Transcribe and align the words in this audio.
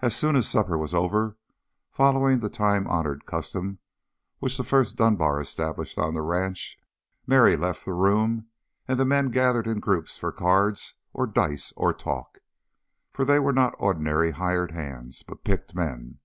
As 0.00 0.14
soon 0.14 0.36
as 0.36 0.46
supper 0.46 0.76
was 0.76 0.92
over, 0.92 1.38
following 1.90 2.40
the 2.40 2.50
time 2.50 2.86
honored 2.86 3.24
custom 3.24 3.78
which 4.40 4.58
the 4.58 4.62
first 4.62 4.96
Dunbar 4.96 5.40
established 5.40 5.96
on 5.96 6.12
the 6.12 6.20
ranch, 6.20 6.78
Mary 7.26 7.56
left 7.56 7.86
the 7.86 7.94
room, 7.94 8.48
and 8.86 9.00
the 9.00 9.06
men 9.06 9.30
gathered 9.30 9.66
in 9.66 9.80
groups 9.80 10.18
for 10.18 10.32
cards 10.32 10.96
or 11.14 11.26
dice 11.26 11.72
or 11.78 11.94
talk, 11.94 12.40
for 13.10 13.24
they 13.24 13.38
were 13.38 13.54
not 13.54 13.74
ordinary 13.78 14.32
hired 14.32 14.72
hands, 14.72 15.22
but 15.22 15.44
picked 15.44 15.74
men. 15.74 16.18